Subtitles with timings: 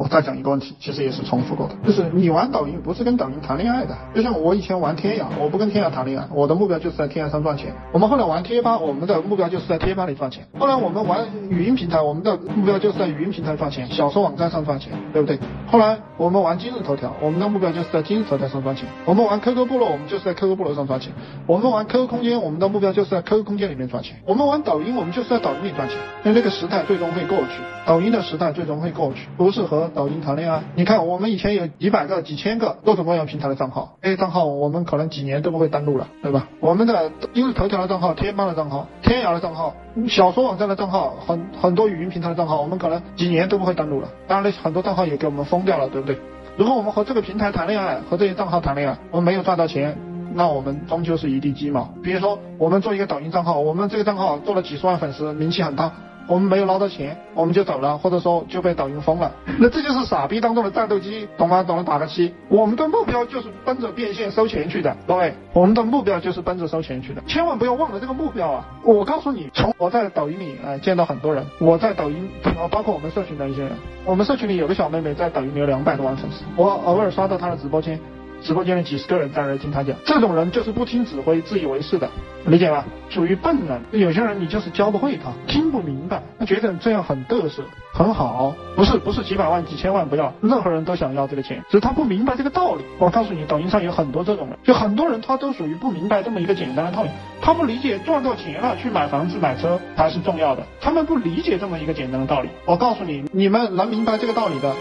[0.00, 7.74] 我再讲一个问题，其实也是重复过的，就是你玩抖音不是跟抖音谈恋爱的，就像我以前玩天涯，我不跟天涯谈恋爱，我的目标就是在天涯上赚钱。
[7.92, 10.46] 我们后来玩贴吧，我们的目标就是在贴吧里赚钱。
[10.58, 15.38] 后来我们玩语音平台，我们的目标就是在语音平台赚钱，小说网站上赚钱，对不对？
[15.66, 18.88] 后来我们玩今日头条，我们的目标就是在今日头条上赚钱。
[19.04, 21.12] 我们玩 QQ 部落，我们就是在 QQ 部落上赚钱。
[21.46, 24.16] 我们玩 QQ 空间，我们的目标就是在 QQ 空间里面赚钱。
[24.24, 25.98] 我们玩抖音，我们就是在抖音里赚钱。
[26.24, 30.62] 因为那个时代最终会过去，抖音的时代最终会过去，不是和抖音谈恋爱。
[30.74, 36.48] 你看，我们以前有几百个、几千个各种各样平台的账号，这些账号我们可能几年都不会登录了，对吧？
[36.60, 39.74] 我们的今日头条的账号、贴吧的账号、天涯的账号、
[40.08, 44.08] 小说网站的账号，很很多语音平台的账号，我们可能几年都不会登录了。
[44.26, 46.18] 当然了，很多账号也给我们封掉了，对不对？
[46.56, 49.96] 如果我们和这个平台谈恋爱，和这些账号谈恋爱，我们没有赚到钱，
[50.34, 51.88] 那我们终究是一地鸡毛。
[52.02, 55.92] 比如说，我们做一个抖音账号，我们这个账号做了几十万粉丝，名气很大。
[56.30, 59.32] 我们没有捞到钱，我们就走了，或者说就被抖音封了。
[59.58, 61.60] 那这就是傻逼当中的战斗机，懂吗？
[61.64, 62.32] 懂了，打个七。
[62.48, 68.64] 我们的目标就是奔着变现收钱去的，各位，我们的目标就是奔着收钱去的，千万不要忘了这个目标啊！
[68.84, 73.72] 我告诉你，从我在抖音里啊见到很多人，我在抖音啊，包括我们社群的一些人，
[74.04, 77.98] 我们社群里有个小妹妹在抖音里有两百多万粉丝，我偶尔刷到她的直播间。
[78.42, 82.08] 直播间里几十个人在那听他讲，这种人就是不听指挥、自以为是的，
[82.46, 82.84] 理解吧？
[83.08, 83.80] 属于笨人。
[83.92, 88.54] 有些人你就是教不会他，听不明白，他觉得这样很嘚瑟，很好。
[88.76, 92.84] 不是不是几百万、几千万不要，任何人都想要这个钱，只是他不明白这个道理。
[92.98, 102.48] 我告诉你，抖音上有很多这种人，就很多人他都属于不明白这么一个简单的道理，他不理解赚到钱了去买房子、买车才是重要的，他们不理解这么一个简单的道理。
[102.64, 104.74] 我告诉你，你们能明白这个道理的，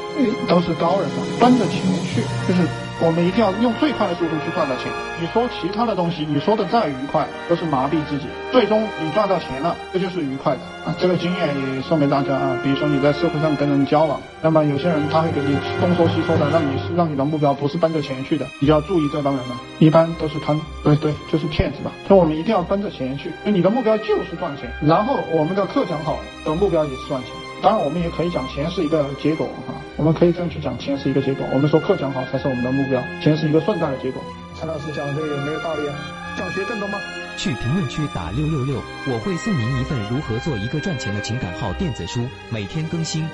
[0.47, 2.67] 都是高人嘛，奔着钱去，就是。
[3.01, 4.91] 我们一定要用最快的速度去赚到钱。
[5.21, 8.25] 你说其他的东西，你说的再愉快，都是麻痹自己。
[8.51, 10.93] 最终你赚到钱了，这就是愉快的啊！
[10.99, 12.59] 这个经验也送给大家啊。
[12.61, 19.55] 比如说你在社会上跟人交往，那么有些人他会给你东说西说的，让你是让你的目标不是奔着钱去的，你就要注意这帮人了。
[19.79, 21.91] 一般都是坑，对对，就是骗子吧。
[22.05, 24.67] 所以我们一定要奔着钱去，因为你的目标就是赚钱。
[24.81, 27.31] 然后我们的课讲好，的目标也是赚钱。
[27.61, 31.45] 当然，我们也可以讲钱是一个结果哈，我们可以这样去讲，钱是一个结果。
[31.53, 34.23] 我们说课讲好才是我们的目标，钱是一个顺带的结果。
[34.57, 35.93] 陈老师讲的这个有没有道理啊？
[36.39, 36.97] 想学更多吗？
[37.37, 43.29] 去评论区打六六六，我会送您一份如何做一个赚钱的情感号电子书，每天更新。